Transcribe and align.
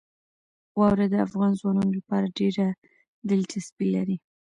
واوره 0.79 1.05
د 1.09 1.15
افغان 1.27 1.51
ځوانانو 1.59 1.97
لپاره 1.99 2.33
ډېره 2.39 2.65
دلچسپي 3.29 3.87
لري. 3.95 4.17